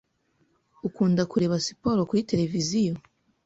Ukunda 0.87 1.21
kureba 1.31 1.55
siporo 1.65 1.99
kuri 2.09 2.21
tereviziyo? 2.29 2.95